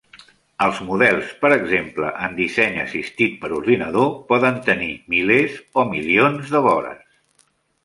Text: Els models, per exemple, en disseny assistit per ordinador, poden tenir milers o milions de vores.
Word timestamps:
Els 0.67 0.77
models, 0.85 1.27
per 1.43 1.51
exemple, 1.57 2.09
en 2.29 2.33
disseny 2.39 2.79
assistit 2.85 3.37
per 3.45 3.53
ordinador, 3.59 4.09
poden 4.33 4.59
tenir 4.73 4.91
milers 5.17 5.63
o 5.83 5.87
milions 5.95 6.53
de 6.57 6.67
vores. 6.73 7.09